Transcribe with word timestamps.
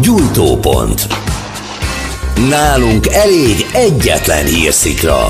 Gyújtópont. 0.00 1.06
Nálunk 2.48 3.06
elég 3.06 3.66
egyetlen 3.72 4.46
hírszikra. 4.46 5.28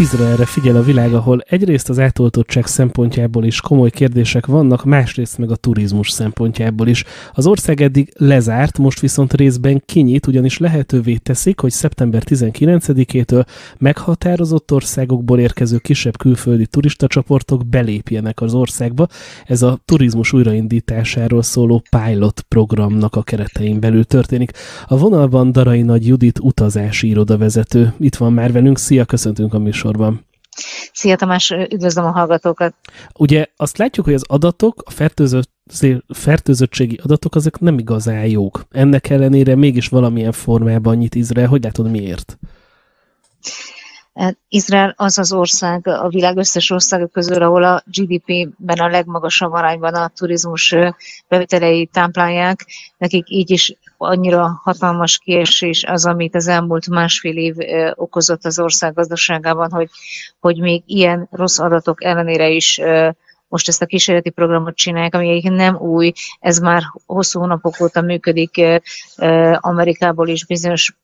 Izraelre 0.00 0.44
figyel 0.44 0.76
a 0.76 0.82
világ, 0.82 1.14
ahol 1.14 1.40
egyrészt 1.48 1.88
az 1.88 1.98
átoltottság 1.98 2.66
szempontjából 2.66 3.44
is 3.44 3.60
komoly 3.60 3.90
kérdések 3.90 4.46
vannak, 4.46 4.84
másrészt 4.84 5.38
meg 5.38 5.50
a 5.50 5.56
turizmus 5.56 6.10
szempontjából 6.10 6.88
is. 6.88 7.04
Az 7.32 7.46
ország 7.46 7.80
eddig 7.80 8.12
lezárt, 8.16 8.78
most 8.78 9.00
viszont 9.00 9.32
részben 9.34 9.82
kinyit, 9.86 10.26
ugyanis 10.26 10.58
lehetővé 10.58 11.16
teszik, 11.16 11.60
hogy 11.60 11.70
szeptember 11.70 12.22
19-től 12.26 13.46
meghatározott 13.78 14.72
országokból 14.72 15.38
érkező 15.38 15.78
kisebb 15.78 16.16
külföldi 16.18 16.66
turistacsoportok 16.66 17.66
belépjenek 17.66 18.40
az 18.40 18.54
országba. 18.54 19.06
Ez 19.46 19.62
a 19.62 19.78
turizmus 19.84 20.32
újraindításáról 20.32 21.42
szóló 21.42 21.82
pilot 21.90 22.40
programnak 22.40 23.16
a 23.16 23.22
keretein 23.22 23.80
belül 23.80 24.04
történik. 24.04 24.50
A 24.86 24.98
vonalban 24.98 25.52
Darai 25.52 25.82
Nagy 25.82 26.06
Judit 26.06 26.38
utazási 26.38 27.08
irodavezető. 27.08 27.94
Itt 27.98 28.16
van 28.16 28.32
már 28.32 28.52
velünk. 28.52 28.78
Szia, 28.78 29.04
köszöntünk 29.04 29.54
a 29.54 29.58
műsor 29.58 29.87
műsorban. 29.88 30.26
Szia 30.92 31.16
Tamás, 31.16 31.50
üdvözlöm 31.50 32.04
a 32.04 32.10
hallgatókat! 32.10 32.74
Ugye 33.14 33.46
azt 33.56 33.78
látjuk, 33.78 34.06
hogy 34.06 34.14
az 34.14 34.24
adatok, 34.28 34.82
a 34.86 34.90
fertőzött 34.90 35.50
fertőzöttségi 36.08 37.00
adatok 37.02 37.34
azok 37.34 37.60
nem 37.60 37.78
igazán 37.78 38.26
jók. 38.26 38.64
Ennek 38.70 39.10
ellenére 39.10 39.54
mégis 39.54 39.88
valamilyen 39.88 40.32
formában 40.32 40.96
nyit 40.96 41.14
Izrael. 41.14 41.48
Hogy 41.48 41.62
látod 41.62 41.90
miért? 41.90 42.38
Hát 44.14 44.38
Izrael 44.48 44.94
az 44.96 45.18
az 45.18 45.32
ország 45.32 45.86
a 45.86 46.08
világ 46.08 46.36
összes 46.36 46.70
országa 46.70 47.06
közül, 47.06 47.42
ahol 47.42 47.64
a 47.64 47.82
GDP-ben 47.84 48.78
a 48.78 48.88
legmagasabb 48.88 49.52
arányban 49.52 49.94
a 49.94 50.08
turizmus 50.08 50.74
bevételei 51.28 51.86
táplálják. 51.86 52.66
Nekik 52.98 53.30
így 53.30 53.50
is 53.50 53.76
annyira 53.98 54.60
hatalmas 54.62 55.18
kiesés 55.18 55.84
az, 55.84 56.06
amit 56.06 56.34
az 56.34 56.48
elmúlt 56.48 56.88
másfél 56.88 57.36
év 57.36 57.56
okozott 57.94 58.44
az 58.44 58.58
ország 58.58 58.94
gazdaságában, 58.94 59.70
hogy, 59.70 59.88
hogy 60.40 60.60
még 60.60 60.82
ilyen 60.86 61.28
rossz 61.30 61.58
adatok 61.58 62.04
ellenére 62.04 62.48
is 62.48 62.80
most 63.48 63.68
ezt 63.68 63.82
a 63.82 63.86
kísérleti 63.86 64.30
programot 64.30 64.76
csinálják, 64.76 65.14
ami 65.14 65.28
egyébként 65.28 65.56
nem 65.56 65.76
új, 65.76 66.12
ez 66.40 66.58
már 66.58 66.82
hosszú 67.06 67.40
hónapok 67.40 67.80
óta 67.80 68.00
működik 68.00 68.60
Amerikából 69.54 70.28
is 70.28 70.46
bizonyos 70.46 70.96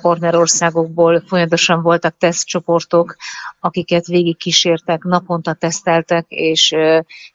partnerországokból 0.00 1.22
folyamatosan 1.26 1.82
voltak 1.82 2.16
tesztcsoportok, 2.18 3.16
akiket 3.60 4.06
végig 4.06 4.36
kísértek, 4.36 5.02
naponta 5.02 5.52
teszteltek, 5.52 6.24
és 6.28 6.74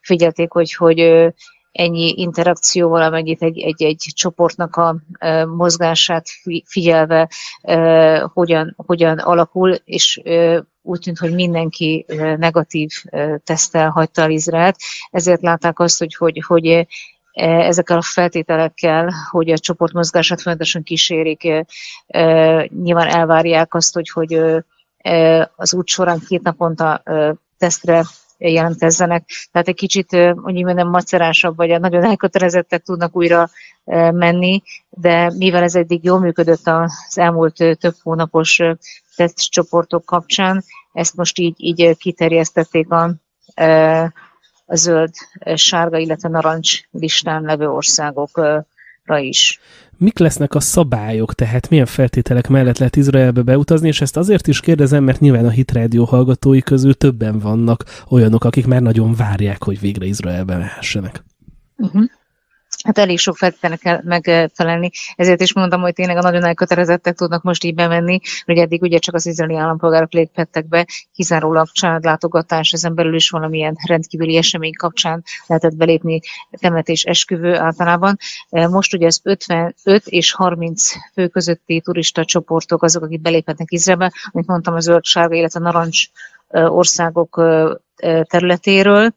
figyelték, 0.02 0.52
hogy, 0.52 0.73
hogy 0.73 1.33
ennyi 1.78 2.14
interakcióval, 2.17 3.02
amennyit 3.02 3.42
egy, 3.42 3.59
egy, 3.59 3.83
egy 3.83 4.11
csoportnak 4.14 4.75
a 4.75 4.95
mozgását 5.56 6.25
figyelve 6.66 7.30
hogyan, 8.33 8.73
hogyen 8.78 9.17
alakul, 9.17 9.75
és 9.86 10.22
úgy 10.81 11.00
tűnt, 11.00 11.17
hogy 11.17 11.33
mindenki 11.33 12.05
negatív 12.38 12.89
tesztel 13.44 13.89
hagyta 13.89 14.22
el 14.22 14.31
Izraelt, 14.31 14.75
ezért 15.11 15.42
látták 15.42 15.80
azt, 15.80 16.00
hogy, 16.00 16.16
hogy, 16.16 16.44
hogy 16.48 16.88
ezekkel 17.31 17.98
a 17.98 18.02
feltételekkel, 18.02 19.14
hogy 19.31 19.50
a 19.50 19.58
csoport 19.58 19.94
mozgását 19.94 20.42
folyamatosan 20.42 20.83
kísérik, 20.83 21.42
nyilván 22.67 23.08
elvárják 23.08 23.73
azt, 23.73 23.94
hogy, 23.94 24.09
hogy 24.09 24.42
az 25.55 25.73
út 25.73 25.88
során 25.88 26.20
két 26.28 26.42
naponta 26.42 27.03
tesztre 27.58 28.03
jelentkezzenek. 28.38 29.30
Tehát 29.52 29.67
egy 29.67 29.75
kicsit, 29.75 30.11
mondjuk 30.11 30.66
mondjam, 30.66 30.89
macerásabb, 30.89 31.55
vagy 31.55 31.80
nagyon 31.80 32.03
elkötelezettek 32.03 32.83
tudnak 32.83 33.16
újra 33.16 33.49
menni, 34.11 34.61
de 34.89 35.31
mivel 35.38 35.63
ez 35.63 35.75
eddig 35.75 36.03
jól 36.03 36.19
működött 36.19 36.67
az 36.67 37.17
elmúlt 37.17 37.77
több 37.80 37.95
hónapos 38.03 38.61
tesztcsoportok 39.15 40.05
kapcsán, 40.05 40.64
ezt 40.93 41.15
most 41.15 41.39
így, 41.39 41.55
így 41.58 41.97
kiterjesztették 41.97 42.92
a, 42.92 43.03
a 44.65 44.76
zöld, 44.76 45.14
sárga, 45.55 45.97
illetve 45.97 46.30
narancs 46.30 46.81
listán 46.92 47.42
levő 47.42 47.67
országokra 49.08 49.18
is. 49.20 49.60
Mik 49.98 50.20
lesznek 50.20 50.56
a 50.56 50.60
szabályok, 50.60 51.34
tehát 51.34 51.70
milyen 51.70 51.86
feltételek 51.86 52.48
mellett 52.48 52.78
lehet 52.78 52.95
Izraelbe 52.95 53.42
beutazni, 53.42 53.88
és 53.88 54.02
ezt 54.02 54.18
azért 54.18 54.48
is 54.48 54.60
kérdezem, 54.60 55.04
mert 55.04 55.20
nyilván 55.20 55.45
a 55.45 55.50
Hitrádió 55.50 56.04
hallgatói 56.04 56.62
közül 56.62 56.94
többen 56.94 57.40
vannak 57.40 57.84
olyanok, 58.10 58.44
akik 58.44 58.68
már 58.68 58.82
nagyon 58.82 59.14
várják, 59.16 59.64
hogy 59.64 59.80
végre 59.80 60.06
Izraelbe 60.06 60.58
mehessenek. 60.58 61.23
Uh-huh 61.78 62.06
hát 62.87 62.98
elég 62.98 63.20
sok 63.20 63.37
feltételnek 63.37 64.03
megfelelni. 64.03 64.89
Ezért 65.15 65.42
is 65.42 65.53
mondom, 65.53 65.81
hogy 65.81 65.93
tényleg 65.93 66.17
a 66.17 66.21
nagyon 66.21 66.43
elkötelezettek 66.43 67.15
tudnak 67.15 67.43
most 67.43 67.64
így 67.64 67.75
bemenni, 67.75 68.20
hogy 68.45 68.58
eddig 68.58 68.81
ugye 68.81 68.98
csak 68.98 69.15
az 69.15 69.25
izraeli 69.25 69.55
állampolgárok 69.55 70.11
léphettek 70.11 70.67
be, 70.67 70.87
kizárólag 71.14 71.67
családlátogatás, 71.71 72.71
ezen 72.71 72.95
belül 72.95 73.15
is 73.15 73.30
valamilyen 73.30 73.76
rendkívüli 73.87 74.37
esemény 74.37 74.73
kapcsán 74.73 75.23
lehetett 75.47 75.76
belépni 75.76 76.20
temetés 76.52 77.03
esküvő 77.03 77.55
általában. 77.55 78.17
Most 78.49 78.93
ugye 78.93 79.05
az 79.05 79.20
55 79.23 79.73
és 80.05 80.31
30 80.31 80.92
fő 81.14 81.27
közötti 81.27 81.81
turista 81.81 82.26
csoportok 82.26 82.83
azok, 82.83 83.03
akik 83.03 83.21
beléphetnek 83.21 83.71
Izraelbe, 83.71 84.11
amit 84.31 84.47
mondtam, 84.47 84.73
a 84.73 84.80
zöld, 84.80 85.03
sárga, 85.03 85.36
illetve 85.36 85.59
narancs 85.59 86.05
országok 86.49 87.42
területéről. 88.23 89.13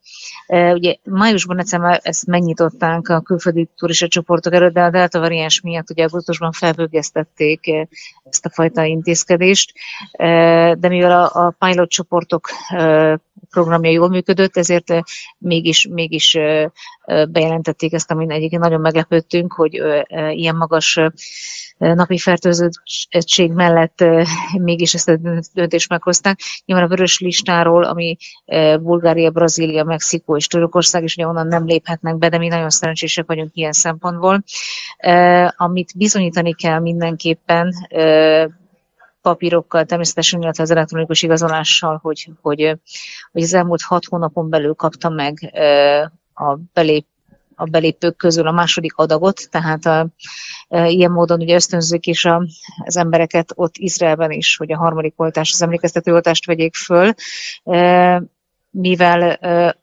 Ugye 0.48 0.94
májusban 1.04 1.58
egyszer 1.58 1.80
már 1.80 2.00
ezt 2.02 2.26
megnyitották 2.26 3.08
a 3.08 3.20
külföldi 3.20 3.68
turista 3.76 4.08
csoportok 4.08 4.54
előtt, 4.54 4.72
de 4.72 4.82
a 4.82 4.90
delta 4.90 5.18
variáns 5.18 5.60
miatt 5.60 5.90
ugye 5.90 6.04
augusztusban 6.04 6.52
felfüggesztették 6.52 7.88
ezt 8.24 8.46
a 8.46 8.50
fajta 8.50 8.84
intézkedést, 8.84 9.72
de 10.78 10.88
mivel 10.88 11.10
a, 11.10 11.46
a 11.46 11.54
pilot 11.58 11.90
csoportok 11.90 12.48
programja 13.50 13.90
jól 13.90 14.08
működött, 14.08 14.56
ezért 14.56 14.92
mégis, 15.38 15.86
mégis 15.90 16.38
bejelentették 17.28 17.92
ezt, 17.92 18.10
amin 18.10 18.30
egyébként 18.30 18.62
nagyon 18.62 18.80
meglepődtünk, 18.80 19.52
hogy 19.52 19.82
ilyen 20.30 20.56
magas 20.56 20.98
napi 21.78 22.18
fertőzöttség 22.18 23.52
mellett 23.52 24.04
mégis 24.58 24.94
ezt 24.94 25.08
a 25.08 25.18
döntést 25.52 25.88
meghozták. 25.88 26.40
Nyilván 26.64 26.84
a 26.86 26.88
vörös 26.88 27.18
listáról, 27.20 27.84
ami 27.84 28.16
Bulgária, 28.78 29.30
Brazília, 29.30 29.84
Mexikó 29.84 30.36
és 30.36 30.46
Törökország, 30.46 31.02
és 31.02 31.16
ugye 31.16 31.26
onnan 31.26 31.46
nem 31.46 31.64
léphetnek 31.64 32.16
be, 32.16 32.28
de 32.28 32.38
mi 32.38 32.48
nagyon 32.48 32.70
szerencsések 32.70 33.26
vagyunk 33.26 33.50
ilyen 33.52 33.72
szempontból. 33.72 34.42
Amit 35.56 35.92
bizonyítani 35.96 36.54
kell 36.54 36.78
mindenképpen, 36.78 37.74
papírokkal, 39.22 39.84
természetesen, 39.84 40.42
illetve 40.42 40.62
az 40.62 40.70
elektronikus 40.70 41.22
igazolással, 41.22 41.98
hogy, 42.02 42.30
hogy, 42.40 42.76
hogy 43.32 43.42
az 43.42 43.54
elmúlt 43.54 43.82
hat 43.82 44.04
hónapon 44.04 44.48
belül 44.48 44.74
kapta 44.74 45.08
meg 45.08 45.52
a 46.34 46.56
belép 46.72 47.06
a 47.60 47.64
belépők 47.64 48.16
közül 48.16 48.46
a 48.46 48.52
második 48.52 48.96
adagot, 48.96 49.50
tehát 49.50 49.86
a, 49.86 50.06
e, 50.68 50.88
ilyen 50.88 51.10
módon 51.10 51.40
ugye 51.40 51.54
ösztönzik 51.54 52.06
is 52.06 52.24
a, 52.24 52.46
az 52.84 52.96
embereket 52.96 53.52
ott 53.54 53.76
Izraelben 53.76 54.30
is, 54.30 54.56
hogy 54.56 54.72
a 54.72 54.76
harmadik 54.76 55.14
oltás, 55.16 55.52
az 55.52 55.62
emlékeztető 55.62 56.12
oltást 56.12 56.46
vegyék 56.46 56.74
föl, 56.74 57.12
e, 57.64 58.22
mivel 58.70 59.38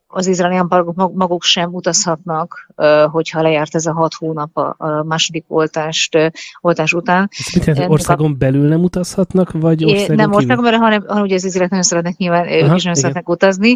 az 0.08 0.28
izraeli 0.28 0.56
állampolgárok 0.56 1.14
maguk 1.14 1.44
sem 1.44 1.74
utazhatnak, 1.74 2.70
hogyha 3.12 3.42
lejárt 3.42 3.76
ez 3.76 3.86
a 3.86 3.94
hat 3.94 4.14
hónap 4.14 4.58
a 4.58 5.04
második 5.04 5.46
oltást, 5.48 6.18
oltás 6.62 6.94
után. 6.94 7.30
Ez 7.38 7.54
mit 7.54 7.66
jelent, 7.66 7.92
országon 7.92 8.32
a... 8.32 8.36
belül 8.36 8.68
nem 8.68 8.84
utazhatnak, 8.84 9.52
vagy 9.52 9.84
országon 9.86 10.16
Nem 10.16 10.34
országon 10.34 10.64
belül, 10.64 10.80
hanem, 10.80 11.04
hanem 11.08 11.24
ugye 11.24 11.36
az 11.36 11.44
izraeliek 11.44 11.70
nagyon 11.70 11.86
szeretnek 11.86 12.18
nyilván, 12.18 12.46
Aha, 12.46 12.56
ők 12.56 12.62
is 12.62 12.84
nagyon 12.84 12.96
szeretnek 12.96 13.30
utazni. 13.30 13.76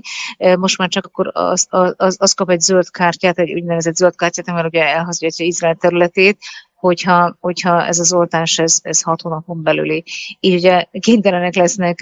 Most 0.59 0.77
már 0.77 0.87
csak 0.87 1.05
akkor 1.05 1.31
az, 1.33 1.67
az, 1.95 2.17
az 2.19 2.33
kap 2.33 2.49
egy 2.49 2.59
zöld 2.59 2.89
kártyát, 2.89 3.39
egy 3.39 3.53
úgynevezett 3.53 3.95
zöld 3.95 4.15
kártyát, 4.15 4.45
mert 4.45 4.67
ugye 4.67 4.83
elhasználja 4.83 5.35
Izrael 5.37 5.75
területét, 5.75 6.37
hogyha, 6.81 7.37
hogyha 7.39 7.85
ez 7.85 7.99
az 7.99 8.13
oltás 8.13 8.59
ez, 8.59 8.79
ez 8.83 9.01
hat 9.01 9.21
hónapon 9.21 9.63
belüli. 9.63 10.03
Így 10.39 10.53
ugye 10.53 10.85
kénytelenek 10.99 11.55
lesznek 11.55 11.99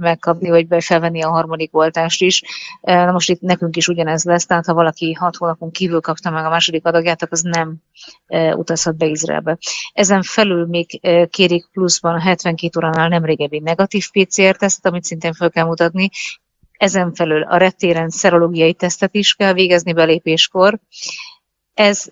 megkapni, 0.00 0.48
vagy 0.48 0.68
befelvenni 0.68 1.22
a 1.22 1.30
harmadik 1.30 1.76
oltást 1.76 2.22
is. 2.22 2.42
Na 2.80 3.12
most 3.12 3.30
itt 3.30 3.40
nekünk 3.40 3.76
is 3.76 3.88
ugyanez 3.88 4.24
lesz, 4.24 4.46
tehát 4.46 4.66
ha 4.66 4.74
valaki 4.74 5.12
hat 5.12 5.36
hónapon 5.36 5.70
kívül 5.70 6.00
kapta 6.00 6.30
meg 6.30 6.44
a 6.44 6.48
második 6.48 6.86
adagját, 6.86 7.22
akkor 7.22 7.38
az 7.38 7.42
nem 7.42 7.76
utazhat 8.56 8.96
be 8.96 9.06
Izraelbe. 9.06 9.58
Ezen 9.92 10.22
felül 10.22 10.66
még 10.66 11.00
kérik 11.30 11.66
pluszban 11.72 12.14
a 12.14 12.20
72 12.20 12.78
óránál 12.78 13.08
nem 13.08 13.24
régebbi 13.24 13.58
negatív 13.58 14.06
PCR-tesztet, 14.10 14.92
amit 14.92 15.04
szintén 15.04 15.32
fel 15.32 15.50
kell 15.50 15.64
mutatni, 15.64 16.10
ezen 16.72 17.14
felül 17.14 17.42
a 17.42 17.56
reptéren 17.56 18.08
szerológiai 18.08 18.74
tesztet 18.74 19.14
is 19.14 19.34
kell 19.34 19.52
végezni 19.52 19.92
belépéskor. 19.92 20.78
Ez 21.74 22.10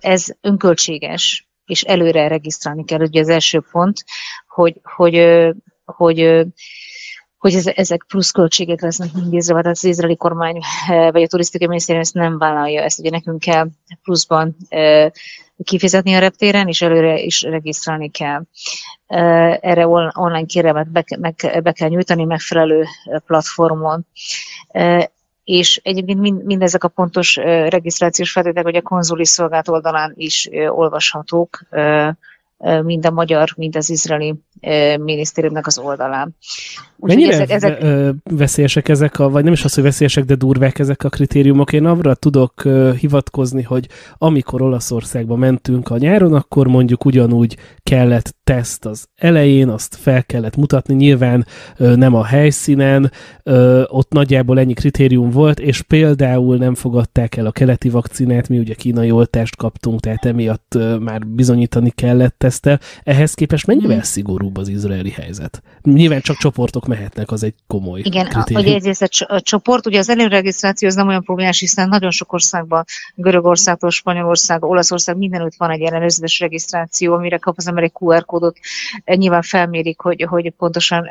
ez 0.00 0.26
önköltséges, 0.40 1.48
és 1.64 1.82
előre 1.82 2.28
regisztrálni 2.28 2.84
kell, 2.84 3.00
ugye 3.00 3.20
az 3.20 3.28
első 3.28 3.64
pont, 3.70 4.04
hogy, 4.46 4.80
hogy, 4.82 5.26
hogy 5.84 6.46
hogy 7.38 7.72
ezek 7.74 8.04
plusz 8.08 8.30
költségek 8.30 8.80
lesznek 8.80 9.12
nézve, 9.12 9.60
tehát 9.60 9.76
az 9.76 9.84
izraeli 9.84 10.16
kormány 10.16 10.60
vagy 10.86 11.22
a 11.22 11.26
turisztikai 11.26 11.66
minisztérium 11.66 12.02
ezt 12.02 12.14
nem 12.14 12.38
vállalja, 12.38 12.82
ezt 12.82 12.98
ugye 12.98 13.10
nekünk 13.10 13.40
kell 13.40 13.68
pluszban 14.02 14.56
kifizetni 15.64 16.14
a 16.14 16.18
reptéren, 16.18 16.68
és 16.68 16.82
előre 16.82 17.18
is 17.18 17.42
regisztrálni 17.42 18.10
kell. 18.10 18.42
Erre 19.60 19.86
online 19.86 20.44
kérelmet 20.46 20.90
be, 20.90 21.04
meg, 21.18 21.60
be 21.62 21.72
kell 21.72 21.88
nyújtani 21.88 22.24
megfelelő 22.24 22.84
platformon 23.26 24.06
és 25.46 25.80
egyébként 25.82 26.20
mind, 26.20 26.44
mindezek 26.44 26.84
a 26.84 26.88
pontos 26.88 27.36
regisztrációs 27.36 28.32
feltételek, 28.32 28.64
hogy 28.64 28.76
a 28.76 28.82
konzuli 28.82 29.24
szolgált 29.24 29.68
oldalán 29.68 30.12
is 30.16 30.48
olvashatók, 30.68 31.60
mind 32.82 33.06
a 33.06 33.10
magyar, 33.10 33.52
mind 33.56 33.76
az 33.76 33.90
izraeli 33.90 34.34
minisztériumnak 35.00 35.66
az 35.66 35.78
oldalán. 35.78 36.36
Úgy, 36.98 37.08
Mennyire 37.08 37.32
ezek, 37.32 37.50
ezek... 37.50 37.84
veszélyesek 38.24 38.88
ezek, 38.88 39.18
a, 39.18 39.30
vagy 39.30 39.44
nem 39.44 39.52
is 39.52 39.64
az, 39.64 39.74
hogy 39.74 39.82
veszélyesek, 39.82 40.24
de 40.24 40.34
durvák 40.34 40.78
ezek 40.78 41.04
a 41.04 41.08
kritériumok? 41.08 41.72
Én 41.72 41.84
arra 41.84 42.14
tudok 42.14 42.62
hivatkozni, 42.98 43.62
hogy 43.62 43.88
amikor 44.18 44.62
Olaszországba 44.62 45.36
mentünk 45.36 45.90
a 45.90 45.98
nyáron, 45.98 46.34
akkor 46.34 46.66
mondjuk 46.66 47.04
ugyanúgy 47.04 47.56
kellett 47.82 48.34
teszt 48.44 48.86
az 48.86 49.08
elején, 49.14 49.68
azt 49.68 49.96
fel 49.96 50.24
kellett 50.24 50.56
mutatni, 50.56 50.94
nyilván 50.94 51.46
nem 51.76 52.14
a 52.14 52.24
helyszínen, 52.24 53.10
ott 53.86 54.12
nagyjából 54.12 54.58
ennyi 54.58 54.74
kritérium 54.74 55.30
volt, 55.30 55.60
és 55.60 55.82
például 55.82 56.56
nem 56.56 56.74
fogadták 56.74 57.36
el 57.36 57.46
a 57.46 57.52
keleti 57.52 57.88
vakcinát, 57.88 58.48
mi 58.48 58.58
ugye 58.58 58.74
kínai 58.74 59.10
oltást 59.10 59.56
kaptunk, 59.56 60.00
tehát 60.00 60.24
emiatt 60.24 60.78
már 61.00 61.26
bizonyítani 61.26 61.90
kellett 61.90 62.44
tesztel. 62.46 62.80
Ehhez 63.04 63.34
képest 63.34 63.66
mennyivel 63.66 63.96
mm. 63.96 64.00
szigorúbb 64.00 64.56
az 64.56 64.68
izraeli 64.68 65.10
helyzet? 65.10 65.62
Nyilván 65.82 66.20
csak 66.20 66.36
csoportok 66.36 66.86
mehetnek, 66.86 67.30
az 67.30 67.42
egy 67.42 67.54
komoly 67.66 68.00
Igen, 68.04 68.28
kritérium. 68.28 68.64
hogy 68.64 68.74
egyrészt 68.74 69.24
a 69.26 69.40
csoport, 69.40 69.86
ugye 69.86 69.98
az 69.98 70.08
előregisztráció 70.08 70.88
az 70.88 70.94
nem 70.94 71.08
olyan 71.08 71.22
problémás, 71.22 71.60
hiszen 71.60 71.88
nagyon 71.88 72.10
sok 72.10 72.32
országban, 72.32 72.84
Görögországtól, 73.14 73.90
Spanyolország, 73.90 74.64
Olaszország, 74.64 75.16
mindenütt 75.16 75.54
van 75.56 75.70
egy 75.70 75.80
ellenőrzés 75.80 76.40
regisztráció, 76.40 77.14
amire 77.14 77.36
kap 77.36 77.54
az 77.56 77.68
ember 77.68 77.84
egy 77.84 77.92
QR 78.00 78.24
kódot, 78.24 78.58
nyilván 79.04 79.42
felmérik, 79.42 80.00
hogy, 80.00 80.22
hogy 80.22 80.50
pontosan 80.58 81.08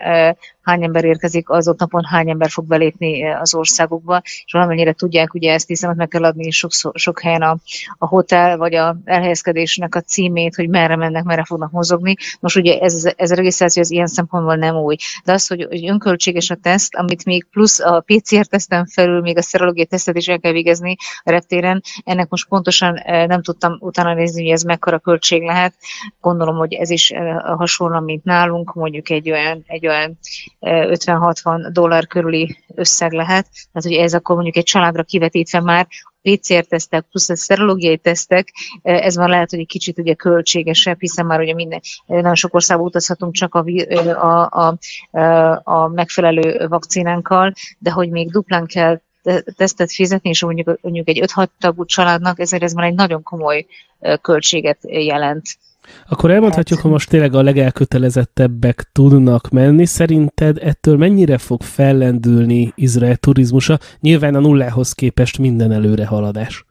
hány 0.65 0.83
ember 0.83 1.03
érkezik, 1.03 1.49
az 1.49 1.67
ott 1.67 1.79
napon 1.79 2.03
hány 2.03 2.29
ember 2.29 2.49
fog 2.49 2.65
belépni 2.65 3.31
az 3.31 3.55
országokba, 3.55 4.21
és 4.23 4.51
valamennyire 4.51 4.93
tudják 4.93 5.33
ugye 5.33 5.53
ezt, 5.53 5.67
hiszen 5.67 5.89
ott 5.89 5.95
meg 5.95 6.07
kell 6.07 6.23
adni 6.23 6.51
sok, 6.51 6.71
sok 6.93 7.21
helyen 7.21 7.41
a, 7.41 7.57
a 7.97 8.07
hotel 8.07 8.57
vagy 8.57 8.75
a 8.75 8.97
elhelyezkedésnek 9.05 9.95
a 9.95 10.01
címét, 10.01 10.55
hogy 10.55 10.69
merre 10.69 10.95
mennek, 10.95 11.23
merre 11.23 11.43
fognak 11.43 11.71
mozogni. 11.71 12.15
Most 12.39 12.57
ugye 12.57 12.79
ez, 12.79 13.09
ez 13.15 13.31
a 13.31 13.35
regisztráció 13.35 13.81
az 13.81 13.91
ilyen 13.91 14.07
szempontból 14.07 14.55
nem 14.55 14.75
új. 14.75 14.95
De 15.23 15.31
az, 15.31 15.47
hogy, 15.47 15.65
hogy 15.69 15.89
önköltséges 15.89 16.49
a 16.49 16.55
teszt, 16.55 16.95
amit 16.95 17.25
még 17.25 17.47
plusz 17.51 17.79
a 17.79 18.03
PCR 18.05 18.45
teszten 18.45 18.85
felül 18.85 19.21
még 19.21 19.37
a 19.37 19.41
szerológiai 19.41 19.85
tesztet 19.85 20.15
is 20.15 20.27
el 20.27 20.39
kell 20.39 20.51
végezni 20.51 20.95
a 21.23 21.31
reptéren, 21.31 21.81
ennek 22.03 22.29
most 22.29 22.47
pontosan 22.47 23.01
nem 23.05 23.41
tudtam 23.41 23.77
utána 23.79 24.13
nézni, 24.13 24.43
hogy 24.43 24.51
ez 24.51 24.63
mekkora 24.63 24.99
költség 24.99 25.43
lehet. 25.43 25.73
Gondolom, 26.21 26.55
hogy 26.55 26.73
ez 26.73 26.89
is 26.89 27.13
hasonló, 27.43 27.99
mint 27.99 28.23
nálunk, 28.23 28.73
mondjuk 28.73 29.09
egy 29.09 29.31
olyan, 29.31 29.63
egy 29.67 29.87
olyan 29.87 30.17
50-60 30.65 31.69
dollár 31.71 32.07
körüli 32.07 32.57
összeg 32.75 33.11
lehet. 33.11 33.47
Tehát, 33.51 33.87
hogy 33.87 33.93
ez 33.93 34.13
akkor 34.13 34.35
mondjuk 34.35 34.55
egy 34.55 34.63
családra 34.63 35.03
kivetítve 35.03 35.61
már 35.61 35.87
PCR-tesztek 36.21 37.05
plusz 37.11 37.29
a 37.29 37.35
szerológiai 37.35 37.97
tesztek, 37.97 38.47
ez 38.81 39.15
már 39.15 39.29
lehet, 39.29 39.49
hogy 39.49 39.59
egy 39.59 39.67
kicsit 39.67 39.97
ugye 39.97 40.13
költségesebb, 40.13 40.99
hiszen 40.99 41.25
már 41.25 41.39
ugye 41.39 41.53
minden, 41.53 41.81
nagyon 42.05 42.35
sok 42.35 42.53
országba 42.53 42.83
utazhatunk 42.83 43.33
csak 43.33 43.55
a, 43.55 43.63
a, 44.09 44.77
a, 45.11 45.61
a 45.63 45.87
megfelelő 45.87 46.67
vakcinánkkal, 46.67 47.53
de 47.79 47.91
hogy 47.91 48.09
még 48.09 48.31
duplán 48.31 48.65
kell 48.65 49.01
tesztet 49.55 49.91
fizetni, 49.91 50.29
és 50.29 50.43
mondjuk, 50.43 50.77
mondjuk 50.81 51.07
egy 51.07 51.23
5-6 51.35 51.47
tagú 51.59 51.85
családnak, 51.85 52.39
ezért 52.39 52.63
ez 52.63 52.73
már 52.73 52.85
egy 52.85 52.93
nagyon 52.93 53.23
komoly 53.23 53.65
költséget 54.21 54.77
jelent. 54.81 55.57
Akkor 56.09 56.31
elmondhatjuk, 56.31 56.79
hogy 56.79 56.91
most 56.91 57.09
tényleg 57.09 57.33
a 57.33 57.41
legelkötelezettebbek 57.41 58.89
tudnak 58.91 59.49
menni. 59.49 59.85
Szerinted 59.85 60.57
ettől 60.61 60.97
mennyire 60.97 61.37
fog 61.37 61.61
fellendülni 61.61 62.71
Izrael 62.75 63.15
turizmusa? 63.15 63.77
Nyilván 63.99 64.35
a 64.35 64.39
nullához 64.39 64.93
képest 64.93 65.37
minden 65.37 65.71
előre 65.71 66.05
haladás. 66.05 66.65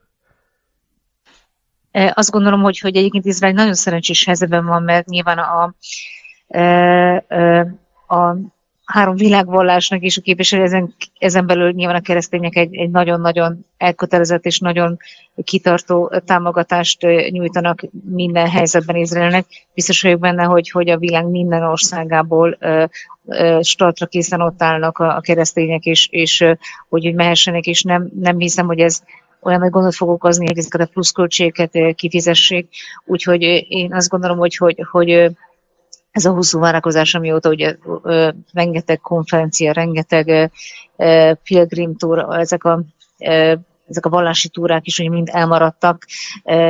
E, 1.90 2.12
azt 2.16 2.30
gondolom, 2.30 2.60
hogy, 2.60 2.78
hogy 2.78 2.96
egyébként 2.96 3.24
Izrael 3.24 3.52
nagyon 3.52 3.74
szerencsés 3.74 4.24
helyzetben 4.24 4.66
van, 4.66 4.82
mert 4.82 5.06
nyilván 5.06 5.38
a, 5.38 5.62
a, 5.62 5.74
e, 6.58 7.16
a 8.06 8.36
három 8.84 9.16
világvallásnak 9.16 10.02
is 10.02 10.16
a 10.16 10.20
képviselő, 10.20 10.62
ezen, 10.62 10.94
ezen 11.18 11.46
belül 11.46 11.70
nyilván 11.70 11.96
a 11.96 12.00
keresztények 12.00 12.56
egy, 12.56 12.76
egy 12.76 12.90
nagyon-nagyon 12.90 13.66
elkötelezett 13.76 14.44
és 14.44 14.58
nagyon 14.58 14.96
kitartó 15.44 16.12
támogatást 16.24 17.06
nyújtanak 17.30 17.80
minden 18.10 18.48
helyzetben 18.48 18.96
Izraelnek. 18.96 19.46
Biztos 19.74 20.02
vagyok 20.02 20.20
benne, 20.20 20.44
hogy, 20.44 20.70
hogy 20.70 20.90
a 20.90 20.98
világ 20.98 21.26
minden 21.26 21.62
országából 21.62 22.58
startra 23.60 24.06
készen 24.06 24.40
ott 24.40 24.62
állnak 24.62 24.98
a, 24.98 25.16
a 25.16 25.20
keresztények, 25.20 25.84
és, 25.84 26.08
és 26.10 26.38
hogy, 26.88 27.04
hogy 27.04 27.14
mehessenek, 27.14 27.66
és 27.66 27.82
nem, 27.82 28.10
nem 28.20 28.38
hiszem, 28.38 28.66
hogy 28.66 28.78
ez 28.78 29.02
olyan 29.40 29.60
nagy 29.60 29.70
gondot 29.70 29.94
fog 29.94 30.08
okozni, 30.08 30.46
hogy 30.46 30.58
ezeket 30.58 30.80
a 30.80 30.90
pluszköltségeket 30.92 31.94
kifizessék. 31.94 32.68
Úgyhogy 33.04 33.42
én 33.68 33.94
azt 33.94 34.08
gondolom, 34.08 34.38
hogy, 34.38 34.56
hogy, 34.56 34.86
hogy 34.90 35.30
ez 36.14 36.24
a 36.24 36.32
hosszú 36.32 36.58
várakozás, 36.58 37.14
amióta 37.14 37.48
ugye 37.48 37.76
ö, 38.02 38.30
rengeteg 38.52 39.00
konferencia, 39.00 39.72
rengeteg 39.72 40.50
ö, 40.96 41.32
pilgrim 41.42 41.96
tour, 41.96 42.26
ezek 42.38 42.64
a 42.64 42.82
ezek 43.88 44.06
a 44.06 44.08
vallási 44.08 44.48
túrák 44.48 44.86
is 44.86 44.98
hogy 44.98 45.10
mind 45.10 45.28
elmaradtak. 45.32 46.06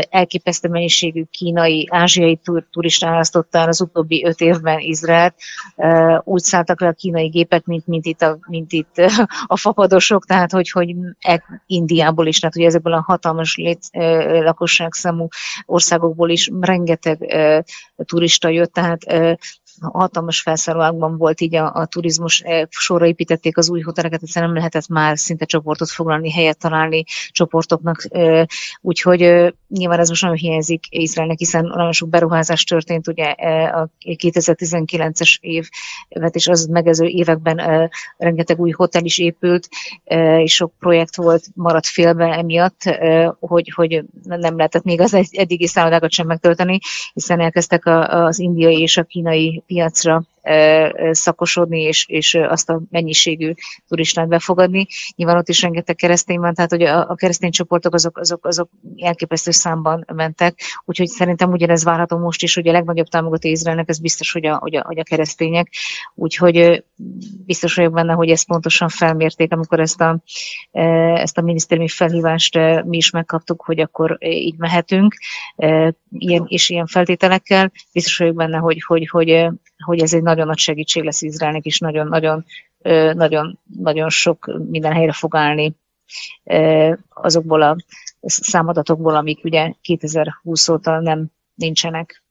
Elképesztő 0.08 0.68
mennyiségű 0.68 1.24
kínai, 1.30 1.88
ázsiai 1.90 2.40
turista 2.70 3.06
választotta 3.06 3.62
az 3.62 3.80
utóbbi 3.80 4.24
öt 4.24 4.40
évben 4.40 4.78
Izraelt. 4.78 5.34
Úgy 6.24 6.42
szálltak 6.42 6.80
le 6.80 6.88
a 6.88 6.92
kínai 6.92 7.28
gépek, 7.28 7.64
mint, 7.64 7.86
mint, 7.86 8.06
itt, 8.06 8.22
a, 8.22 8.38
mint 8.46 8.72
itt 8.72 8.96
a 9.46 9.56
fapadosok, 9.56 10.26
tehát 10.26 10.52
hogy, 10.52 10.70
hogy 10.70 10.94
e, 11.20 11.42
Indiából 11.66 12.26
is, 12.26 12.38
tehát 12.38 12.54
hogy 12.54 12.64
ezekből 12.64 12.92
a 12.92 13.04
hatalmas 13.06 13.56
lét, 13.56 13.80
lakosságszámú 14.42 15.28
országokból 15.66 16.30
is 16.30 16.50
rengeteg 16.60 17.18
turista 17.96 18.48
jött, 18.48 18.72
tehát 18.72 19.04
hatalmas 19.80 20.40
felszállóákban 20.40 21.16
volt 21.16 21.40
így 21.40 21.54
a, 21.54 21.72
a 21.74 21.86
turizmus, 21.86 22.40
eh, 22.40 22.62
sorra 22.68 23.06
építették 23.06 23.56
az 23.58 23.70
új 23.70 23.80
hoteleket, 23.80 24.22
egyszerűen 24.22 24.50
nem 24.50 24.58
lehetett 24.58 24.88
már 24.88 25.18
szinte 25.18 25.44
csoportot 25.44 25.90
foglalni, 25.90 26.30
helyet 26.30 26.58
találni 26.58 27.04
csoportoknak, 27.30 28.08
úgyhogy 28.80 29.52
nyilván 29.68 29.98
ez 29.98 30.08
most 30.08 30.22
nagyon 30.22 30.36
hiányzik 30.36 30.84
Izraelnek, 30.88 31.38
hiszen 31.38 31.64
nagyon 31.64 31.92
sok 31.92 32.08
beruházás 32.08 32.64
történt, 32.64 33.08
ugye 33.08 33.24
a 33.68 33.88
2019-es 34.04 35.36
évet 35.40 36.34
és 36.34 36.48
az 36.48 36.66
megező 36.66 37.04
években 37.06 37.90
rengeteg 38.16 38.60
új 38.60 38.70
hotel 38.70 39.04
is 39.04 39.18
épült, 39.18 39.68
és 40.38 40.54
sok 40.54 40.72
projekt 40.78 41.16
volt, 41.16 41.44
maradt 41.54 41.86
félbe 41.86 42.24
emiatt, 42.24 42.80
hogy, 43.40 43.72
hogy 43.74 44.04
nem 44.22 44.56
lehetett 44.56 44.84
még 44.84 45.00
az 45.00 45.14
eddigi 45.30 45.66
szállodákat 45.66 46.10
sem 46.10 46.26
megtölteni, 46.26 46.78
hiszen 47.12 47.40
elkezdtek 47.40 47.86
az 47.86 48.38
indiai 48.38 48.80
és 48.80 48.96
a 48.96 49.02
kínai 49.02 49.63
piacra 49.68 50.24
szakosodni, 51.10 51.80
és, 51.80 52.06
és 52.08 52.34
azt 52.34 52.70
a 52.70 52.80
mennyiségű 52.90 53.52
turistát 53.88 54.28
befogadni. 54.28 54.86
Nyilván 55.16 55.36
ott 55.36 55.48
is 55.48 55.62
rengeteg 55.62 55.94
keresztény 55.94 56.38
van, 56.38 56.54
tehát 56.54 56.70
hogy 56.70 56.82
a, 56.82 57.10
a 57.10 57.14
keresztény 57.14 57.50
csoportok 57.50 57.94
azok, 57.94 58.18
azok, 58.18 58.46
azok 58.46 58.70
elképesztő 58.96 59.50
számban 59.50 60.04
mentek, 60.14 60.60
úgyhogy 60.84 61.06
szerintem 61.06 61.50
ugyanez 61.50 61.84
várható 61.84 62.18
most 62.18 62.42
is, 62.42 62.54
hogy 62.54 62.68
a 62.68 62.72
legnagyobb 62.72 63.06
támogató 63.06 63.48
Izraelnek, 63.48 63.88
ez 63.88 63.98
biztos, 63.98 64.32
hogy 64.32 64.46
a, 64.46 64.56
hogy 64.56 64.76
a, 64.76 64.82
hogy 64.86 64.98
a 64.98 65.02
keresztények, 65.02 65.72
úgyhogy 66.14 66.84
biztos 67.46 67.74
vagyok 67.74 67.92
benne, 67.92 68.12
hogy 68.12 68.30
ezt 68.30 68.46
pontosan 68.46 68.88
felmérték, 68.88 69.52
amikor 69.52 69.80
ezt 69.80 70.00
a, 70.00 70.18
ezt 71.14 71.38
a 71.38 71.42
minisztériumi 71.42 71.88
felhívást 71.88 72.58
mi 72.84 72.96
is 72.96 73.10
megkaptuk, 73.10 73.62
hogy 73.62 73.80
akkor 73.80 74.18
így 74.20 74.56
mehetünk, 74.56 75.14
ilyen, 76.18 76.44
és 76.46 76.68
ilyen 76.68 76.86
feltételekkel. 76.86 77.72
Biztos 77.92 78.16
vagyok 78.16 78.34
benne, 78.34 78.58
hogy, 78.58 78.82
hogy, 78.86 79.08
hogy, 79.08 79.46
hogy 79.84 80.00
ez 80.00 80.14
egy 80.14 80.22
nagyon 80.22 80.46
nagy 80.46 80.58
segítség 80.58 81.02
lesz 81.02 81.22
Izraelnek, 81.22 81.64
és 81.64 81.78
nagyon-nagyon 81.78 82.44
nagyon, 83.14 83.58
nagyon 83.80 84.08
sok 84.08 84.58
minden 84.68 84.92
helyre 84.92 85.12
fog 85.12 85.36
állni 85.36 85.76
azokból 87.08 87.62
a 87.62 87.76
számadatokból, 88.20 89.14
amik 89.14 89.44
ugye 89.44 89.72
2020 89.80 90.68
óta 90.68 91.00
nem 91.00 91.26
nincsenek. 91.54 92.22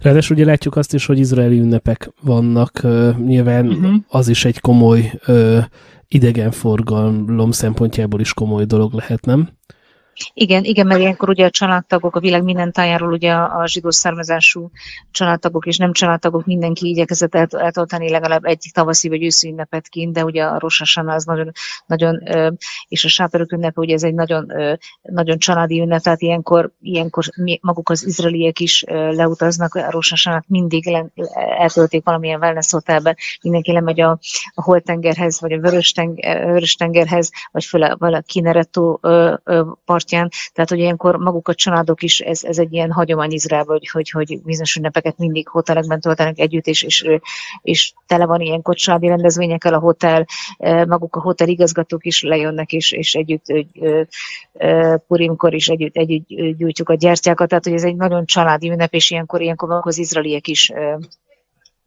Ráadásul 0.00 0.36
ugye 0.36 0.44
látjuk 0.44 0.76
azt 0.76 0.94
is, 0.94 1.06
hogy 1.06 1.18
izraeli 1.18 1.58
ünnepek 1.58 2.10
vannak, 2.22 2.80
nyilván 3.24 3.68
uh-huh. 3.68 3.94
az 4.08 4.28
is 4.28 4.44
egy 4.44 4.60
komoly 4.60 5.12
idegenforgalom 6.08 7.50
szempontjából 7.50 8.20
is 8.20 8.34
komoly 8.34 8.64
dolog 8.64 8.92
lehet, 8.92 9.24
nem? 9.24 9.48
Igen, 10.34 10.64
igen, 10.64 10.86
mert 10.86 11.00
ilyenkor 11.00 11.28
ugye 11.28 11.44
a 11.44 11.50
családtagok 11.50 12.16
a 12.16 12.20
világ 12.20 12.42
minden 12.42 12.72
tájáról 12.72 13.12
ugye 13.12 13.32
a, 13.32 13.60
a 13.60 13.66
zsidó 13.66 13.90
származású 13.90 14.70
családtagok 15.10 15.66
és 15.66 15.76
nem 15.76 15.92
családtagok 15.92 16.46
mindenki 16.46 16.88
igyekezett 16.88 17.34
el, 17.34 17.46
eltoltani 17.50 18.10
legalább 18.10 18.44
egy 18.44 18.70
tavaszi 18.72 19.08
vagy 19.08 19.24
őszi 19.24 19.48
ünnepet 19.48 19.88
kint, 19.88 20.12
de 20.12 20.24
ugye 20.24 20.44
a 20.44 20.58
Rosasana 20.58 21.14
az 21.14 21.24
nagyon, 21.24 21.52
nagyon 21.86 22.22
és 22.88 23.04
a 23.04 23.08
sátorok 23.08 23.52
ünnepe 23.52 23.80
ugye 23.80 23.94
ez 23.94 24.02
egy 24.02 24.14
nagyon, 24.14 24.52
nagyon 25.02 25.38
családi 25.38 25.80
ünnep, 25.80 26.02
tehát 26.02 26.20
ilyenkor, 26.20 26.70
ilyenkor 26.80 27.24
maguk 27.60 27.88
az 27.88 28.06
izraeliek 28.06 28.60
is 28.60 28.84
leutaznak 28.88 29.74
a 29.74 29.90
Rosasanát, 29.90 30.44
mindig 30.48 30.86
le, 30.86 31.06
eltölték 31.58 32.04
valamilyen 32.04 32.40
wellness 32.40 32.70
hotelben, 32.70 33.16
mindenki 33.42 33.72
lemegy 33.72 34.00
a, 34.00 34.18
a 34.54 34.62
Holtengerhez, 34.62 35.40
vagy 35.40 35.52
a 35.52 35.58
Vörös-tengerhez, 35.60 37.30
vagy 37.52 37.64
föl 37.64 37.82
a, 37.82 37.96
a 37.98 38.22
Kineretto 38.26 38.98
partján, 40.10 40.52
tehát 40.52 40.70
hogy 40.70 40.78
ilyenkor 40.78 41.16
maguk 41.16 41.48
a 41.48 41.54
családok 41.54 42.02
is, 42.02 42.20
ez, 42.20 42.44
ez 42.44 42.58
egy 42.58 42.72
ilyen 42.72 42.92
hagyomány 42.92 43.32
Izraelben, 43.32 43.76
hogy, 43.76 43.88
hogy, 43.90 44.10
hogy 44.10 44.42
bizonyos 44.42 44.76
ünnepeket 44.76 45.18
mindig 45.18 45.48
hotelekben 45.48 46.00
töltenek 46.00 46.38
együtt, 46.38 46.66
és, 46.66 46.82
és, 46.82 47.06
és 47.62 47.92
tele 48.06 48.26
van 48.26 48.40
ilyen 48.40 48.62
családi 48.62 49.06
rendezvényekkel 49.06 49.74
a 49.74 49.78
hotel, 49.78 50.26
maguk 50.86 51.16
a 51.16 51.20
hotel 51.20 51.48
igazgatók 51.48 52.04
is 52.06 52.22
lejönnek, 52.22 52.72
és, 52.72 52.92
és 52.92 53.14
együtt 53.14 53.44
Purimkor 55.06 55.54
is 55.54 55.68
együtt, 55.68 55.96
együtt 55.96 56.56
gyújtjuk 56.56 56.88
a 56.88 56.94
gyertyákat, 56.94 57.48
tehát 57.48 57.64
hogy 57.64 57.74
ez 57.74 57.84
egy 57.84 57.96
nagyon 57.96 58.24
családi 58.24 58.70
ünnep, 58.70 58.94
és 58.94 59.10
ilyenkor, 59.10 59.40
ilyenkor 59.40 59.68
maguk 59.68 59.86
az 59.86 59.98
izraeliek 59.98 60.48
is 60.48 60.72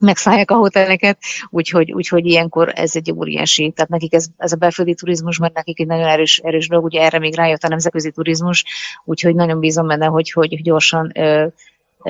megszállják 0.04 0.52
a 0.52 0.56
hoteleket, 0.56 1.18
úgyhogy, 1.50 1.92
úgyhogy 1.92 2.26
ilyenkor 2.26 2.72
ez 2.76 2.96
egy 2.96 3.12
óriási, 3.12 3.72
tehát 3.76 3.90
nekik 3.90 4.14
ez, 4.14 4.28
ez 4.38 4.52
a 4.52 4.56
belföldi 4.56 4.94
turizmus, 4.94 5.38
mert 5.38 5.54
nekik 5.54 5.80
egy 5.80 5.88
nagyon 5.88 6.08
erős, 6.08 6.38
erős 6.38 6.68
dolog, 6.68 6.86
ugye 6.86 7.02
erre 7.02 7.20
még 7.20 7.36
rájött 7.36 7.64
a 7.64 7.68
nemzetközi 7.68 8.12
turizmus, 8.12 8.64
úgyhogy 9.06 9.36
nagyon 9.36 9.60
bízom 9.60 9.88
benne, 9.88 10.06
hogy, 10.06 10.32
hogy 10.32 10.62
gyorsan 10.62 11.12
ö, 11.16 11.48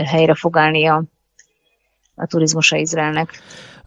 helyre 0.05 0.35
fog 0.35 0.57
állni 0.57 0.85
a, 0.85 1.03
a 2.15 2.25
turizmusa 2.25 2.77
Izraelnek. 2.77 3.41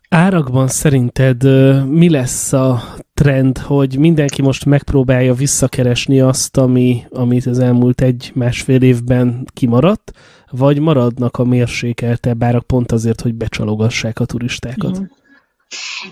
Árakban 0.09 0.69
szerinted 0.69 1.43
mi 1.89 2.11
lesz 2.11 2.53
a 2.53 2.83
trend, 3.17 3.59
hogy 3.59 3.99
mindenki 3.99 4.43
most 4.43 4.65
megpróbálja 4.65 5.35
visszakeresni 5.35 6.21
azt, 6.21 6.57
ami, 6.57 7.05
amit 7.11 7.47
az 7.47 7.59
elmúlt 7.59 8.01
egy-másfél 8.01 8.83
évben 8.83 9.47
kimaradt, 9.53 10.13
vagy 10.51 10.79
maradnak 10.79 11.37
a 11.37 11.45
mérsékeltebb 11.45 12.43
árak 12.43 12.67
pont 12.67 12.93
azért, 12.93 13.21
hogy 13.21 13.35
becsalogassák 13.35 14.21
a 14.21 14.25
turistákat? 14.25 15.01
Mm. 15.01 15.05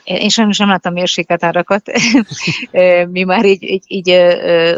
Én 0.05 0.29
sajnos 0.29 0.59
nem 0.59 0.69
láttam 0.69 0.93
mérsékelt 0.93 1.45
árakat. 1.45 1.91
Mi 3.11 3.23
már 3.23 3.45
így, 3.45 3.63
így, 3.63 3.85
így 3.87 4.09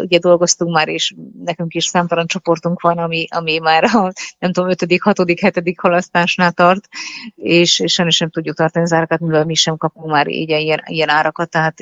ugye 0.00 0.18
dolgoztunk 0.18 0.74
már, 0.74 0.88
és 0.88 1.14
nekünk 1.44 1.74
is 1.74 1.84
számtalan 1.84 2.26
csoportunk 2.26 2.80
van, 2.80 2.98
ami, 2.98 3.26
ami 3.30 3.58
már 3.58 3.84
a 3.84 4.12
nem 4.38 4.52
tudom, 4.52 4.70
ötödik, 4.70 5.02
hatodik, 5.02 5.40
hetedik 5.40 5.80
halasztásnál 5.80 6.52
tart, 6.52 6.88
és 7.34 7.82
sajnos 7.86 8.18
nem 8.18 8.30
tudjuk 8.30 8.56
tartani 8.56 8.84
az 8.84 8.92
árakat, 8.92 9.20
mivel 9.20 9.44
mi 9.44 9.54
sem 9.54 9.76
kapunk 9.76 10.10
már 10.10 10.28
így 10.28 10.48
ilyen, 10.48 10.82
ilyen 10.86 11.08
árakat, 11.08 11.50
tehát 11.50 11.74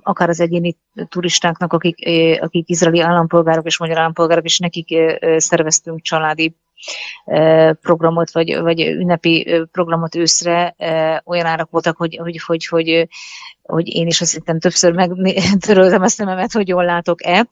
akár 0.00 0.28
az 0.28 0.40
egyéni 0.40 0.76
turistáknak, 1.08 1.72
akik, 1.72 2.08
akik 2.40 2.68
izraeli 2.68 3.00
állampolgárok 3.00 3.66
és 3.66 3.78
magyar 3.78 3.98
állampolgárok, 3.98 4.44
és 4.44 4.58
nekik 4.58 4.96
szerveztünk 5.36 6.02
családi 6.02 6.56
programot, 7.80 8.32
vagy, 8.32 8.60
vagy 8.60 8.80
ünnepi 8.80 9.62
programot 9.72 10.14
őszre, 10.14 10.74
olyan 11.24 11.46
árak 11.46 11.70
voltak, 11.70 11.96
hogy, 11.96 12.16
hogy, 12.16 12.40
hogy, 12.46 12.66
hogy 12.66 13.08
hogy 13.66 13.94
én 13.94 14.06
is 14.06 14.20
azt 14.20 14.32
hittem 14.32 14.60
többször 14.60 14.92
megtöröltem 14.92 16.02
a 16.08 16.08
szememet, 16.08 16.52
hogy 16.52 16.68
jól 16.68 16.84
látok-e. 16.84 17.46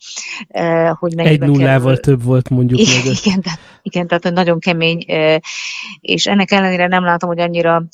Hogy 0.99 1.19
Egy 1.19 1.41
nullával 1.41 1.93
kell. 1.93 2.03
több 2.03 2.23
volt 2.23 2.49
mondjuk. 2.49 2.81
Igen, 2.81 3.15
igen, 3.25 3.41
tehát, 3.41 3.59
igen, 3.83 4.07
tehát 4.07 4.33
nagyon 4.33 4.59
kemény, 4.59 5.05
és 6.01 6.27
ennek 6.27 6.51
ellenére 6.51 6.87
nem 6.87 7.05
látom, 7.05 7.29
hogy 7.29 7.41
annyira 7.41 7.85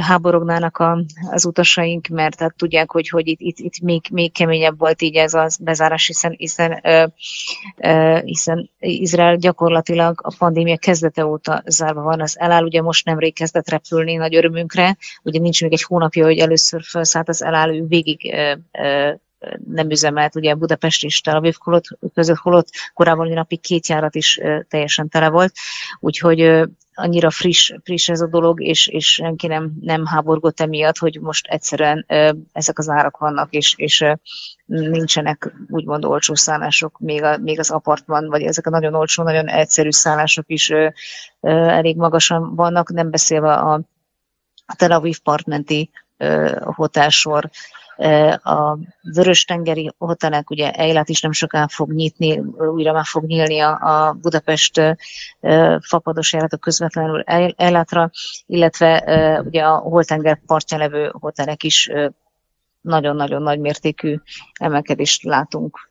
háborognának 0.00 0.76
a, 0.76 1.04
az 1.30 1.46
utasaink, 1.46 2.06
mert 2.06 2.40
hát 2.40 2.54
tudják, 2.56 2.90
hogy, 2.90 3.08
hogy 3.08 3.28
itt, 3.28 3.40
itt, 3.40 3.58
itt 3.58 3.80
még, 3.80 4.02
még 4.10 4.32
keményebb 4.32 4.78
volt 4.78 5.02
így 5.02 5.16
ez 5.16 5.34
a 5.34 5.48
bezárás, 5.60 6.06
hiszen, 6.06 6.34
hiszen, 6.36 6.82
hiszen 8.24 8.70
Izrael 8.78 9.36
gyakorlatilag 9.36 10.20
a 10.22 10.34
pandémia 10.38 10.76
kezdete 10.76 11.26
óta 11.26 11.62
zárva 11.66 12.02
van. 12.02 12.20
Az 12.20 12.38
eláll 12.38 12.64
ugye 12.64 12.82
most 12.82 13.04
nemrég 13.04 13.34
kezdett 13.34 13.68
repülni 13.68 14.14
nagy 14.14 14.36
örömünkre, 14.36 14.96
ugye 15.22 15.40
nincs 15.40 15.62
még 15.62 15.72
egy 15.72 15.82
hónapja, 15.82 16.24
hogy 16.24 16.38
először 16.48 16.82
felszállt 16.82 17.28
az 17.28 17.42
eláll, 17.42 17.74
ő 17.74 17.86
végig 17.86 18.34
nem 19.66 19.90
üzemelt, 19.90 20.36
ugye 20.36 20.54
Budapest 20.54 21.04
és 21.04 21.20
Tel 21.20 21.36
Aviv 21.36 21.56
között, 22.14 22.36
holott 22.36 22.68
korábban 22.94 23.28
napi 23.28 23.56
két 23.56 23.86
járat 23.86 24.14
is 24.14 24.40
teljesen 24.68 25.08
tele 25.08 25.28
volt, 25.28 25.52
úgyhogy 26.00 26.68
annyira 26.94 27.30
friss, 27.30 27.72
friss 27.82 28.08
ez 28.08 28.20
a 28.20 28.26
dolog, 28.26 28.62
és, 28.62 28.86
és 28.86 29.12
senki 29.12 29.46
nem, 29.46 29.72
nem 29.80 30.06
háborgott 30.06 30.60
emiatt, 30.60 30.98
hogy 30.98 31.20
most 31.20 31.46
egyszerűen 31.46 32.04
ezek 32.52 32.78
az 32.78 32.88
árak 32.88 33.16
vannak, 33.16 33.52
és, 33.52 33.74
és 33.76 34.04
nincsenek 34.66 35.52
úgymond 35.68 36.04
olcsó 36.04 36.34
szállások, 36.34 36.98
még, 36.98 37.22
a, 37.22 37.38
még 37.38 37.58
az 37.58 37.70
apartman, 37.70 38.28
vagy 38.28 38.42
ezek 38.42 38.66
a 38.66 38.70
nagyon 38.70 38.94
olcsó, 38.94 39.22
nagyon 39.22 39.48
egyszerű 39.48 39.90
szállások 39.90 40.44
is 40.46 40.72
elég 41.40 41.96
magasan 41.96 42.54
vannak, 42.54 42.92
nem 42.92 43.10
beszélve 43.10 43.52
a, 43.52 43.80
a 44.66 44.74
Tel 44.76 44.92
Aviv 44.92 45.18
partmenti 45.18 45.90
hotelsor, 46.60 47.50
a 48.42 48.78
Vörös-tengeri 49.02 49.90
hotelek, 49.98 50.50
ugye 50.50 50.70
Eilat 50.70 51.08
is 51.08 51.20
nem 51.20 51.32
soká 51.32 51.66
fog 51.66 51.92
nyitni, 51.92 52.38
újra 52.56 52.92
már 52.92 53.04
fog 53.04 53.24
nyílni 53.24 53.60
a, 53.60 53.78
a 53.80 54.12
Budapest 54.12 54.80
fapados 55.80 56.32
járatok 56.32 56.60
közvetlenül 56.60 57.20
Eilatra, 57.56 58.10
illetve 58.46 59.02
ugye 59.46 59.62
a 59.62 59.76
Holtenger 59.76 60.40
partján 60.46 60.80
levő 60.80 61.10
hotelek 61.20 61.62
is 61.62 61.90
nagyon-nagyon 62.80 63.42
nagy 63.42 63.58
mértékű 63.58 64.16
emelkedést 64.52 65.22
látunk. 65.22 65.90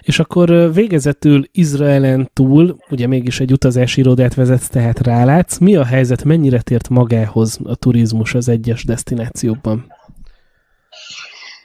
És 0.00 0.18
akkor 0.18 0.72
végezetül 0.74 1.44
Izraelen 1.52 2.30
túl, 2.32 2.76
ugye 2.90 3.06
mégis 3.06 3.40
egy 3.40 3.52
utazási 3.52 4.00
irodát 4.00 4.34
vezetsz, 4.34 4.68
tehát 4.68 5.00
rálátsz. 5.00 5.58
Mi 5.58 5.76
a 5.76 5.84
helyzet, 5.84 6.24
mennyire 6.24 6.60
tért 6.60 6.88
magához 6.88 7.58
a 7.64 7.74
turizmus 7.74 8.34
az 8.34 8.48
egyes 8.48 8.84
destinációkban? 8.84 9.92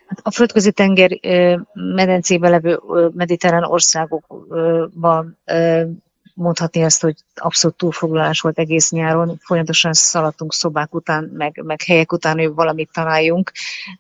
Hát 0.08 0.20
a 0.24 0.32
földközi 0.32 0.72
tenger 0.72 1.20
medencében 1.74 2.52
levő 2.52 2.80
mediterrán 3.14 3.64
országokban 3.64 5.38
mondhatni 6.38 6.84
azt, 6.84 7.02
hogy 7.02 7.16
abszolút 7.36 7.78
túlfoglalás 7.78 8.42
volt 8.42 8.60
egész 8.60 8.92
nyáron, 8.92 9.40
folyamatosan 9.44 9.94
szaladtunk 9.94 10.54
szobák 10.54 10.96
után, 10.96 11.32
meg, 11.34 11.62
meg 11.64 11.82
helyek 11.82 12.12
után, 12.12 12.38
hogy 12.38 12.54
valamit 12.54 12.90
találjunk. 12.94 13.52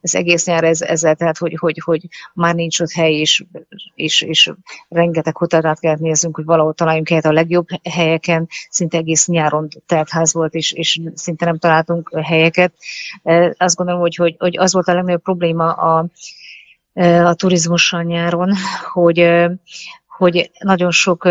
Ez 0.01 0.15
egész 0.15 0.45
nyár 0.45 0.63
ez, 0.63 0.81
ezzel, 0.81 1.15
tehát, 1.15 1.37
hogy, 1.37 1.55
hogy, 1.59 1.81
hogy 1.83 2.07
már 2.33 2.55
nincs 2.55 2.79
ott 2.79 2.91
hely, 2.91 3.13
és, 3.13 3.45
és, 3.95 4.21
és 4.21 4.51
rengeteg 4.89 5.37
hotelát 5.37 5.79
kellett 5.79 5.99
néznünk, 5.99 6.35
hogy 6.35 6.45
valahol 6.45 6.73
találjunk 6.73 7.07
helyet 7.07 7.25
a 7.25 7.31
legjobb 7.31 7.67
helyeken, 7.89 8.47
szinte 8.69 8.97
egész 8.97 9.27
nyáron 9.27 9.67
telt 9.85 10.09
ház 10.09 10.33
volt, 10.33 10.53
és, 10.53 10.71
és 10.71 11.01
szinte 11.13 11.45
nem 11.45 11.57
találtunk 11.57 12.19
helyeket. 12.23 12.73
Azt 13.57 13.75
gondolom, 13.75 14.01
hogy, 14.01 14.15
hogy, 14.15 14.35
hogy 14.39 14.57
az 14.57 14.73
volt 14.73 14.87
a 14.87 14.93
legnagyobb 14.93 15.21
probléma 15.21 15.71
a, 15.71 16.05
a 17.23 17.33
turizmussal 17.33 18.01
nyáron, 18.01 18.53
hogy 18.93 19.47
hogy 20.17 20.51
nagyon 20.59 20.91
sok 20.91 21.27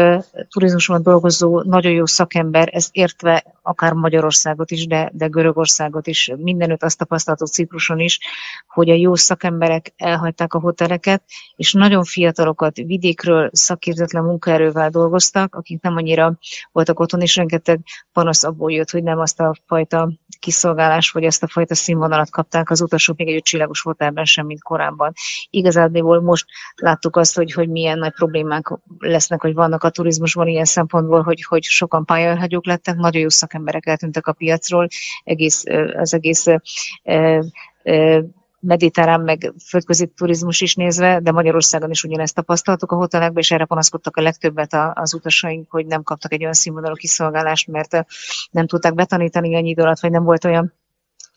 turizmusban 0.49 1.03
dolgozó, 1.03 1.61
nagyon 1.63 1.93
jó 1.93 2.07
szakember, 2.07 2.69
ez 2.73 2.89
értve 2.93 3.45
akár 3.67 3.93
Magyarországot 3.93 4.71
is, 4.71 4.87
de, 4.87 5.11
de 5.13 5.27
Görögországot 5.27 6.07
is, 6.07 6.33
mindenütt 6.37 6.83
azt 6.83 6.99
tapasztaltuk 6.99 7.49
Cipruson 7.49 8.01
is, 8.01 8.19
hogy 8.67 8.91
a 8.91 8.95
jó 8.95 9.15
szakemberek 9.15 9.93
elhagyták 9.97 10.55
a 10.55 10.59
hoteleket, 10.59 11.23
és 11.57 11.73
nagyon 11.73 12.05
fiatalokat 12.05 12.77
vidékről 12.77 13.51
szakértetlen 13.53 14.25
munkaerővel 14.25 14.91
dolgoztak, 14.91 15.55
akik 15.55 15.81
nem 15.83 15.97
annyira 15.97 16.39
voltak 16.73 17.01
otthon, 17.01 17.21
és 17.21 17.37
rengeteg 17.37 17.81
panasz 18.13 18.45
abból 18.45 18.73
jött, 18.73 18.91
hogy 18.91 19.03
nem 19.03 19.19
azt 19.19 19.41
a 19.41 19.55
fajta 19.67 20.13
kiszolgálást, 20.39 21.13
vagy 21.13 21.25
ezt 21.25 21.43
a 21.43 21.49
fajta 21.49 21.75
színvonalat 21.75 22.31
kapták 22.31 22.71
az 22.71 22.81
utasok 22.81 23.17
még 23.17 23.29
egy 23.29 23.43
csillagos 23.43 23.83
hotelben 23.83 24.25
sem, 24.25 24.47
mint 24.47 24.63
korábban. 24.63 25.13
Igazából 25.51 26.21
most 26.21 26.47
láttuk 26.75 27.17
azt, 27.17 27.37
hogy, 27.37 27.53
hogy 27.53 27.69
milyen 27.69 27.99
nagy 27.99 28.13
problémák 28.13 28.73
lesznek, 28.99 29.41
hogy 29.41 29.55
vannak 29.55 29.85
a 29.85 29.91
turizmusban 29.91 30.49
ilyen 30.49 30.65
szempontból, 30.65 31.23
hogy, 31.23 31.45
hogy 31.45 31.63
sokan 31.63 32.05
pályahagyók 32.05 32.67
lettek, 32.67 32.97
nagyon 32.97 33.23
jó 33.23 33.29
szakemberek 33.57 33.87
eltűntek 33.87 34.27
a 34.27 34.33
piacról, 34.33 34.89
egész, 35.25 35.65
az 35.97 36.15
egész 36.15 36.47
mediterrán, 38.61 39.21
meg 39.21 39.53
földközi 39.69 40.07
turizmus 40.07 40.61
is 40.61 40.75
nézve, 40.75 41.21
de 41.21 41.33
Magyarországon 41.33 41.91
is 41.91 42.05
ugyanezt 42.05 42.35
tapasztaltuk 42.35 42.93
a 42.93 42.97
hotelekben, 42.97 43.43
és 43.43 43.51
erre 43.51 43.65
panaszkodtak 43.65 44.17
a 44.17 44.23
legtöbbet 44.23 44.77
az 44.95 45.15
utasaink, 45.15 45.71
hogy 45.71 45.87
nem 45.87 46.03
kaptak 46.03 46.33
egy 46.33 46.41
olyan 46.41 46.53
színvonalú 46.53 46.95
kiszolgálást, 46.95 47.69
mert 47.69 48.07
nem 48.51 48.67
tudták 48.67 48.95
betanítani 48.95 49.57
annyi 49.57 49.69
idő 49.69 49.83
alatt, 49.83 50.01
vagy 50.01 50.11
nem 50.11 50.25
volt 50.25 50.45
olyan 50.45 50.73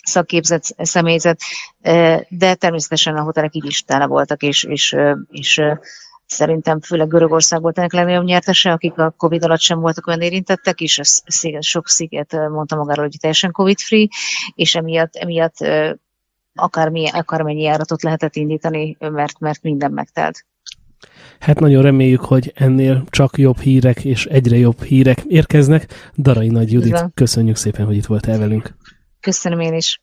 szakképzett 0.03 0.63
személyzet, 0.77 1.39
de 2.29 2.55
természetesen 2.55 3.15
a 3.15 3.21
hotelek 3.23 3.55
így 3.55 3.65
is 3.65 3.83
tele 3.83 4.05
voltak, 4.05 4.41
és, 4.41 4.63
és, 4.63 4.95
és 5.29 5.61
szerintem 6.29 6.81
főleg 6.81 7.07
Görögország 7.07 7.61
volt 7.61 7.77
ennek 7.77 7.93
legnagyobb 7.93 8.23
nyertese, 8.23 8.71
akik 8.71 8.97
a 8.97 9.13
Covid 9.17 9.43
alatt 9.43 9.59
sem 9.59 9.79
voltak 9.79 10.07
olyan 10.07 10.21
érintettek, 10.21 10.81
és 10.81 10.99
a 10.99 11.03
sziget, 11.25 11.63
sok 11.63 11.87
sziget 11.87 12.31
mondta 12.49 12.75
magáról, 12.75 13.03
hogy 13.03 13.17
teljesen 13.19 13.51
Covid-free, 13.51 14.07
és 14.55 14.75
emiatt, 14.75 15.15
emiatt 15.15 15.55
akármi, 16.53 17.09
akármennyi 17.09 17.61
járatot 17.61 18.03
lehetett 18.03 18.35
indítani, 18.35 18.97
mert, 18.99 19.39
mert 19.39 19.61
minden 19.61 19.91
megtelt. 19.91 20.45
Hát 21.39 21.59
nagyon 21.59 21.81
reméljük, 21.81 22.21
hogy 22.21 22.51
ennél 22.55 23.03
csak 23.09 23.37
jobb 23.37 23.59
hírek 23.59 24.05
és 24.05 24.25
egyre 24.25 24.57
jobb 24.57 24.81
hírek 24.81 25.23
érkeznek. 25.27 26.11
Darai 26.17 26.47
Nagy 26.47 26.71
Judit, 26.71 27.05
köszönjük 27.13 27.55
szépen, 27.55 27.85
hogy 27.85 27.95
itt 27.95 28.05
voltál 28.05 28.37
velünk. 28.37 28.75
Köszönöm 29.19 29.59
én 29.59 29.73
is. 29.73 30.01